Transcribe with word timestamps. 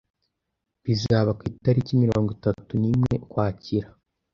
bizaba 0.85 1.31
ku 1.37 1.43
itariki 1.51 2.01
mirongo 2.03 2.29
itatu 2.37 2.71
nimwe 2.81 3.13
Ukwakira 3.25 3.87